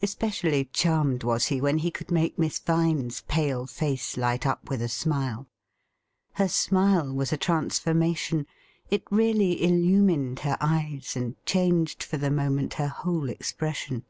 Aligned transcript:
Especially 0.00 0.66
charmed 0.66 1.24
was 1.24 1.46
he 1.46 1.60
when 1.60 1.78
he 1.78 1.90
could 1.90 2.12
make 2.12 2.38
Miss 2.38 2.60
Vine's 2.60 3.22
pale 3.22 3.66
face 3.66 4.16
light 4.16 4.46
up 4.46 4.70
with 4.70 4.80
a 4.80 4.88
smile. 4.88 5.48
Her 6.34 6.46
smile 6.46 7.12
was 7.12 7.32
a 7.32 7.36
transformation— 7.36 8.46
it 8.92 9.02
really 9.10 9.60
illumined 9.64 10.38
her 10.46 10.56
eyes, 10.60 11.16
and 11.16 11.34
changed 11.44 12.04
for 12.04 12.18
the 12.18 12.30
moment 12.30 12.74
her 12.74 12.86
whole 12.86 13.28
expression. 13.28 14.04